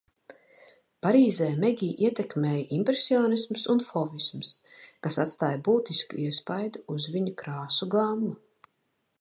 Parīzē 1.05 1.49
Megi 1.63 1.89
ietekmēja 2.05 2.63
impresionisms 2.79 3.67
un 3.75 3.83
fovisms, 3.91 4.55
kas 5.07 5.21
atstāja 5.27 5.63
būtisku 5.69 6.23
iespaidu 6.25 6.83
uz 6.97 7.11
viņa 7.19 7.37
krāsu 7.45 7.91
gammu. 7.99 8.35